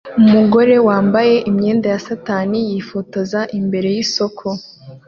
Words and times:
Umugore 0.21 0.73
yambaye 0.87 1.35
imyenda 1.49 1.85
ya 1.93 1.99
satani 2.07 2.57
yifotoza 2.69 3.39
imbere 3.59 3.87
yisoko 3.95 4.45